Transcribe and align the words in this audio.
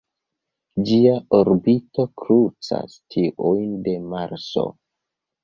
Ĝia 0.87 1.11
orbito 1.39 2.05
krucas 2.23 2.97
tiujn 3.17 3.71
de 3.87 3.95
Marso. 4.17 4.67